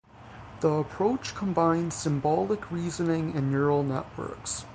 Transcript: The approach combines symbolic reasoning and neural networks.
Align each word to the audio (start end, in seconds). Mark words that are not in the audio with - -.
The 0.61 0.67
approach 0.73 1.35
combines 1.35 1.93
symbolic 1.93 2.71
reasoning 2.71 3.35
and 3.35 3.51
neural 3.51 3.83
networks. 3.83 4.65